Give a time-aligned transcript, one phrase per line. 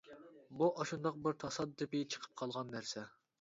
[0.61, 3.07] بۇ ئاشۇنداق بىر تاسادىپىي چىقىپ قالغان نەرسە.